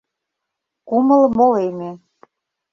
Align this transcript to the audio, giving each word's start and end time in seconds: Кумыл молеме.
Кумыл 0.87 1.23
молеме. 1.37 1.91